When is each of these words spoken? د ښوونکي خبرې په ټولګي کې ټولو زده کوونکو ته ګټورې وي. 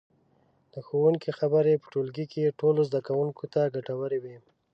د 0.73 0.75
ښوونکي 0.87 1.29
خبرې 1.39 1.73
په 1.81 1.87
ټولګي 1.93 2.25
کې 2.31 2.55
ټولو 2.59 2.81
زده 2.89 2.99
کوونکو 3.07 3.43
ته 3.53 3.61
ګټورې 3.75 4.19
وي. 4.23 4.37